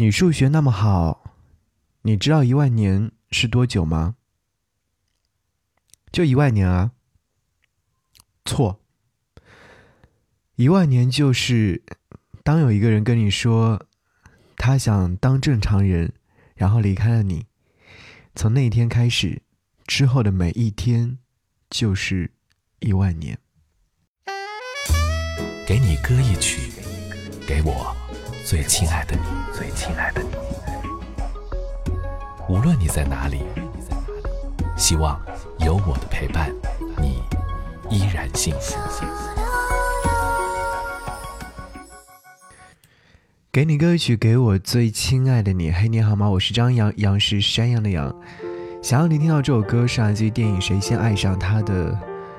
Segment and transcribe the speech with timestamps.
[0.00, 1.36] 你数学那么好，
[2.00, 4.16] 你知道一万年是多久吗？
[6.10, 6.92] 就一万年啊？
[8.46, 8.80] 错，
[10.56, 11.82] 一万年就是
[12.42, 13.84] 当有一个人跟你说
[14.56, 16.14] 他想当正常人，
[16.54, 17.44] 然后离开了你，
[18.34, 19.42] 从那一天开始，
[19.86, 21.18] 之后的每一天
[21.68, 22.32] 就是
[22.78, 23.38] 一万年。
[25.66, 26.72] 给你歌一曲，
[27.46, 27.94] 给我
[28.44, 29.22] 最亲爱的你，
[29.56, 30.28] 最亲爱的你。
[32.48, 33.42] 无论你在哪里，
[34.76, 35.20] 希望
[35.58, 36.50] 有我的陪伴，
[36.98, 37.22] 你
[37.88, 38.76] 依然幸福。
[43.52, 45.70] 给你歌曲，给我最亲爱的你。
[45.70, 46.28] 嘿，你好吗？
[46.28, 48.12] 我是张扬，杨是山羊的羊。
[48.82, 51.96] 想要你听到这首歌，是来自于电影《谁先爱上他》的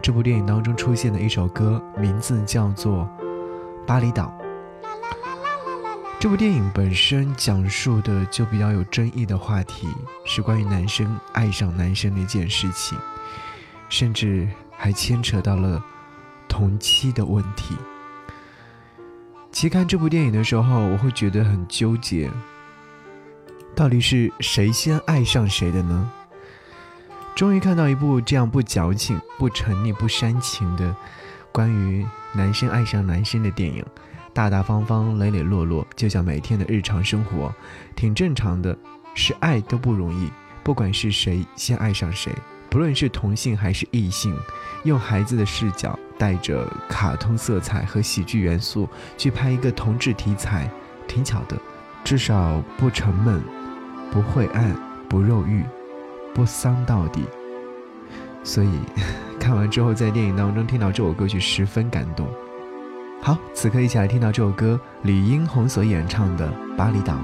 [0.00, 3.08] 这部电影当中出现的一首歌，名字叫做
[3.86, 4.34] 《巴厘岛》。
[6.22, 9.88] 这部电影本身讲述的就比较有争议的话题，
[10.24, 12.96] 是关于男生爱上男生的一件事情，
[13.88, 15.84] 甚至还牵扯到了
[16.46, 17.76] 同期的问题。
[19.50, 22.30] 其实看这部电影的时候，我会觉得很纠结，
[23.74, 26.08] 到底是谁先爱上谁的呢？
[27.34, 30.94] 终于看到一部这样不矫情、不沉溺、不煽情的
[31.50, 33.84] 关于男生爱上男生的电影。
[34.32, 37.54] 大大方方、磊磊落落，就像每天的日常生活，
[37.94, 38.76] 挺正常的。
[39.14, 40.30] 是爱都不容易，
[40.62, 42.32] 不管是谁先爱上谁，
[42.70, 44.34] 不论是同性还是异性，
[44.84, 50.66] 用孩子的视角，带着卡通色彩和喜剧元素去拍一个同志题材，
[51.06, 51.58] 挺巧的。
[52.02, 53.42] 至少不沉闷，
[54.10, 54.74] 不晦暗，
[55.10, 55.62] 不肉欲，
[56.34, 57.24] 不丧到底。
[58.42, 58.70] 所以
[59.38, 62.26] 看完之后，在电影当中听到这首歌曲，十分感动。
[63.24, 67.14] 好，此刻一起来听到这首歌，李英宏所演唱的《巴厘岛》。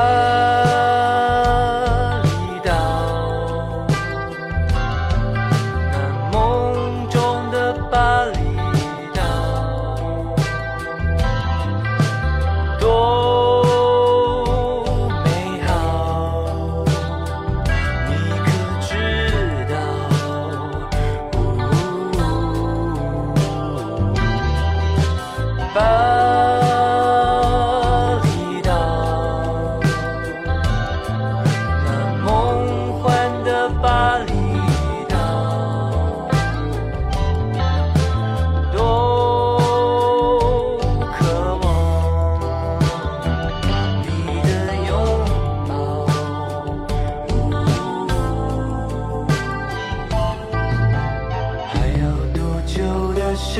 [0.00, 0.29] love.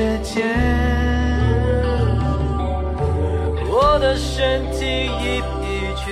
[0.01, 0.49] 时间，
[3.69, 6.09] 我的身体已疲倦，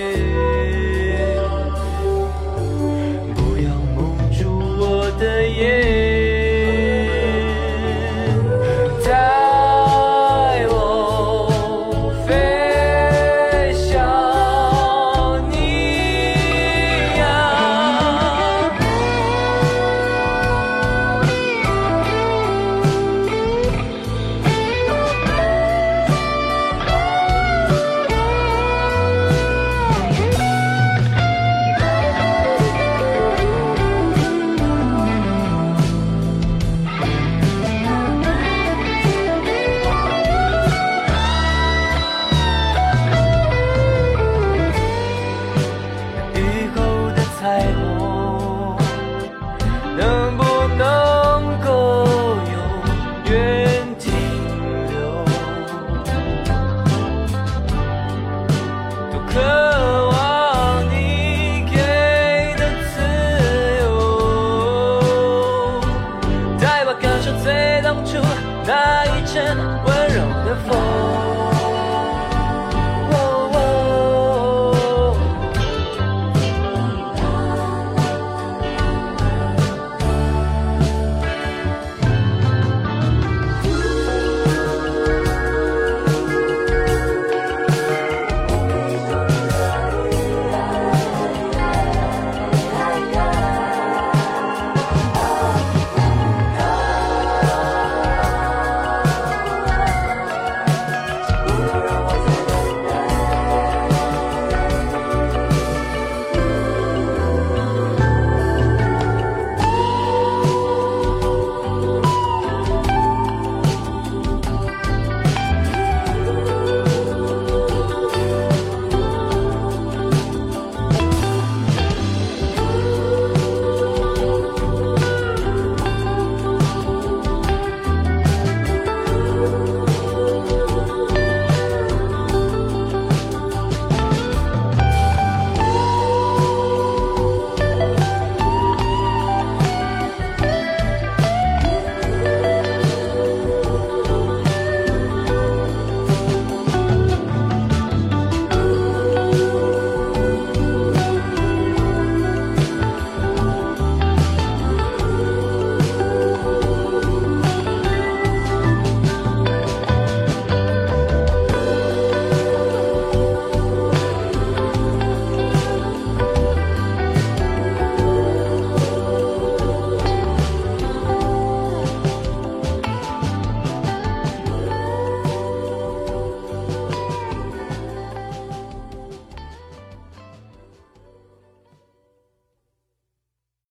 [68.65, 71.38] 那一阵温柔的风。